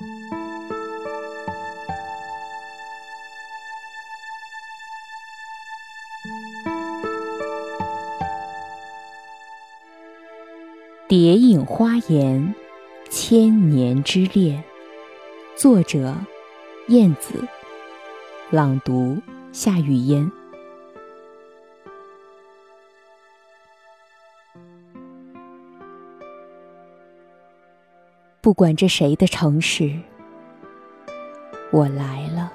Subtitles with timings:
[11.06, 12.54] 《蝶影花颜》
[13.10, 14.64] 千年之恋，
[15.54, 16.16] 作者：
[16.88, 17.46] 燕子，
[18.50, 19.20] 朗读：
[19.52, 20.39] 夏雨嫣。
[28.50, 29.96] 不管这谁的城市，
[31.70, 32.52] 我来了，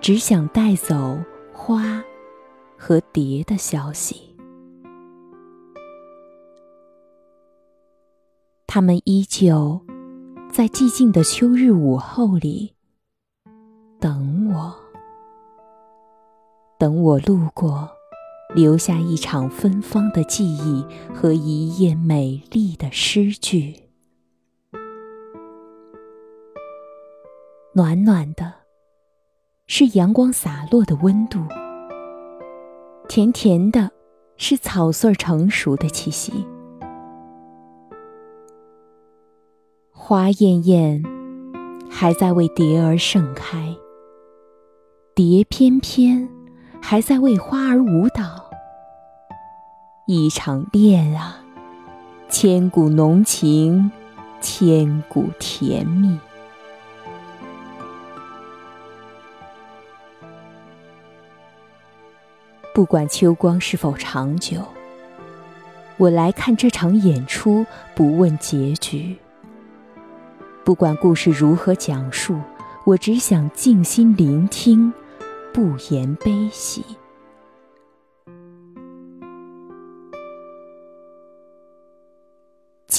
[0.00, 1.18] 只想带走
[1.52, 2.00] 花
[2.78, 4.36] 和蝶的消息。
[8.68, 9.80] 他们依旧
[10.52, 12.72] 在寂静的秋日午后里
[13.98, 14.72] 等我，
[16.78, 17.90] 等我路过，
[18.54, 23.74] 留下一场芬芳的记忆和一页美丽的诗句。
[27.72, 28.52] 暖暖的，
[29.68, 31.38] 是阳光洒落的温度；
[33.08, 33.92] 甜甜的，
[34.36, 36.44] 是草穗成熟的气息。
[39.92, 41.04] 花艳艳，
[41.88, 43.76] 还在为蝶儿盛开；
[45.14, 46.28] 蝶翩翩，
[46.82, 48.49] 还在为花儿舞蹈。
[50.12, 51.38] 一场恋啊，
[52.28, 53.92] 千古浓情，
[54.40, 56.18] 千古甜蜜。
[62.74, 64.66] 不管秋光是否长久，
[65.96, 67.64] 我来看这场演出，
[67.94, 69.16] 不问结局。
[70.64, 72.36] 不管故事如何讲述，
[72.84, 74.92] 我只想静心聆听，
[75.54, 76.84] 不言悲喜。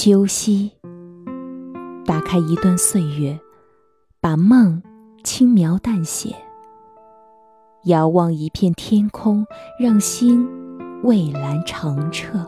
[0.04, 0.72] 秋夕，
[2.08, 3.40] 打开一段岁月，
[4.20, 4.82] 把梦
[5.24, 6.36] 轻描淡写。
[7.84, 9.46] 遥望一片天空，
[9.80, 10.50] 让心
[11.04, 12.44] 蔚蓝澄澈。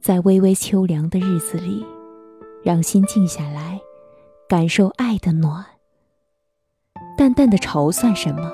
[0.00, 1.84] 在微微秋凉的日子里。
[2.62, 3.80] 让心静下来，
[4.48, 5.64] 感受爱的暖。
[7.18, 8.52] 淡淡的愁算什么？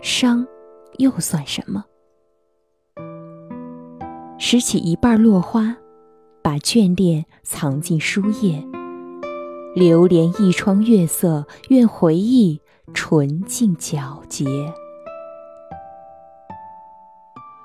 [0.00, 0.46] 伤
[0.98, 1.84] 又算什么？
[4.44, 5.76] 拾起一瓣落花，
[6.42, 8.60] 把眷恋藏进书页。
[9.72, 12.60] 流连一窗月色，愿回忆
[12.92, 14.44] 纯净皎洁。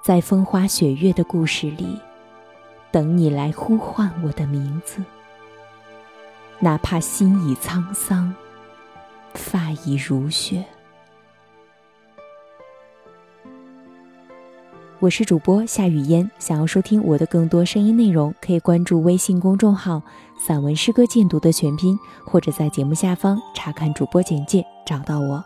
[0.05, 1.99] 在风花雪月的故事里，
[2.91, 5.03] 等你来呼唤我的名字。
[6.59, 8.31] 哪怕心已沧桑，
[9.33, 10.63] 发已如雪。
[14.99, 20.01] 我是主播夏雨嫣，想要收听我的更多声音内容，可以关注微信公众号
[20.39, 25.43] “散文诗歌禁读”的全拼，或者在节目下方查看主播简介，找到我。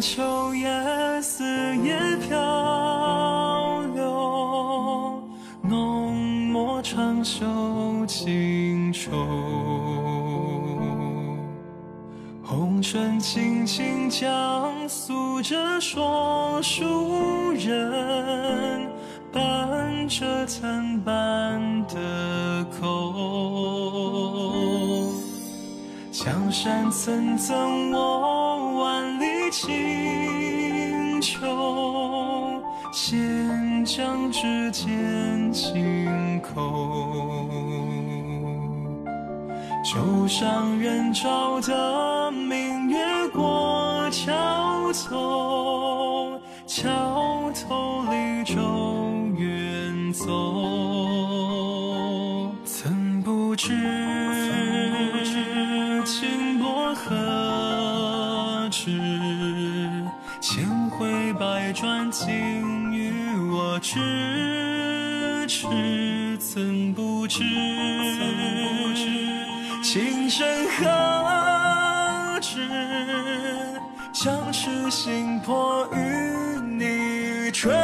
[0.00, 0.68] 秋叶
[1.22, 1.44] 似
[1.76, 1.96] 叶
[2.28, 5.22] 飘流，
[5.62, 6.14] 浓
[6.52, 7.44] 墨长袖
[8.06, 9.10] 轻愁。
[12.42, 18.88] 红尘轻轻讲诉着说书人
[19.32, 23.14] 伴着残半的口。
[26.12, 29.33] 江山层层，我万里。
[29.54, 31.38] 清秋，
[32.92, 37.48] 先将指尖，轻口。
[39.84, 42.98] 旧上人照的明月
[43.28, 48.60] 过桥头，桥头离舟
[49.38, 50.93] 远走。
[66.36, 66.38] 尺。
[66.38, 67.42] 曾不知。
[69.82, 72.60] 情深何止，
[74.12, 77.74] 将痴心魄与你纯。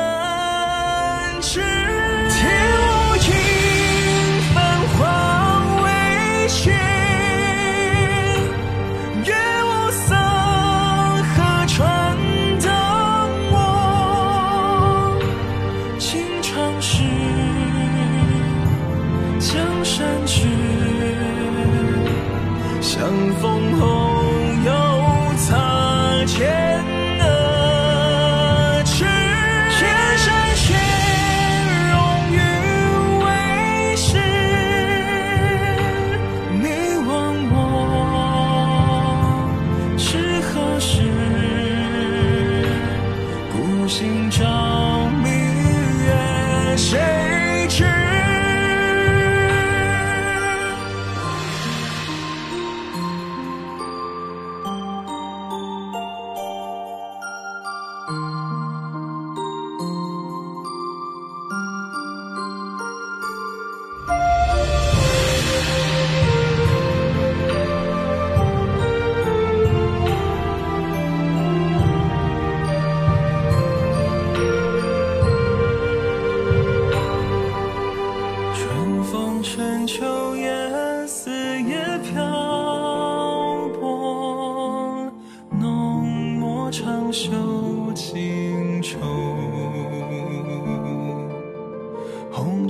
[22.81, 24.11] 相逢后
[24.65, 27.00] 又擦肩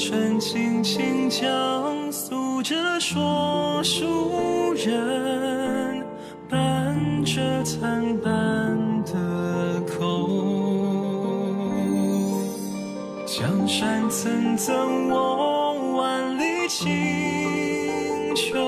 [0.00, 6.02] 春轻轻讲诉着说书人，
[6.48, 10.26] 伴着残斑的口。
[13.26, 18.58] 江山曾赠我万里清秋，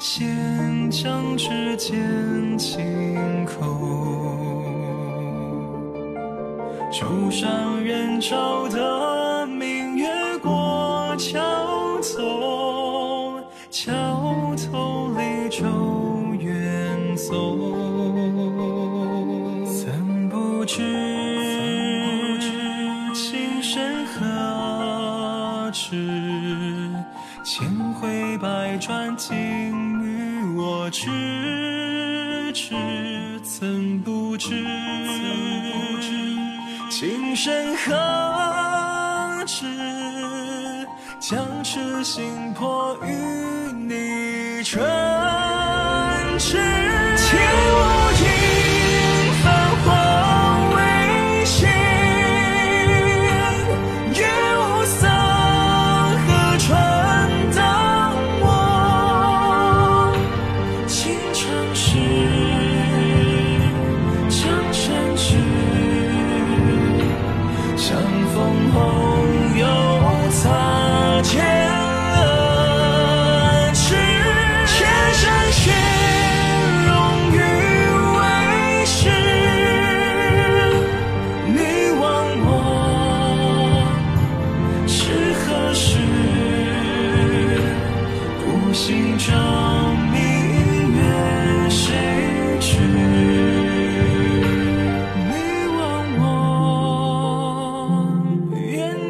[0.00, 3.60] 先将指尖轻叩，
[6.90, 9.21] 手上远照的。
[13.72, 15.64] 桥头离愁
[16.38, 17.58] 远送，
[19.64, 20.76] 怎不知
[23.14, 25.96] 情深何止？
[27.42, 29.32] 千回百转竟
[30.02, 32.74] 与我知之，
[33.42, 34.50] 怎不知
[36.90, 39.64] 情深何止？
[41.18, 43.61] 将痴心破与。
[44.62, 46.56] 春去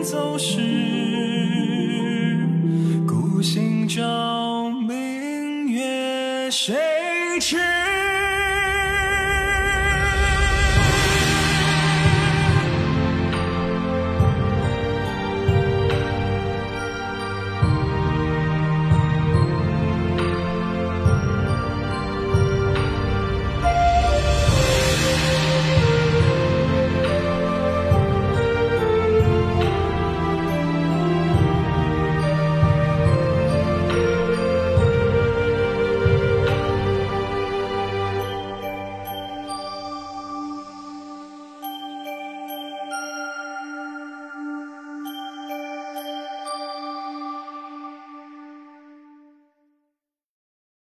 [0.02, 0.58] 走时
[3.06, 6.74] 孤星照明月，谁
[7.40, 7.91] 知？